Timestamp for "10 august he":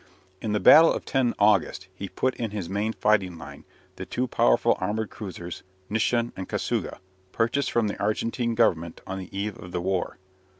1.05-2.09